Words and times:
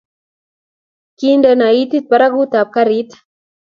Kindeno 1.17 1.67
itit 1.81 2.05
barakutab 2.09 2.67
karit 2.75 3.09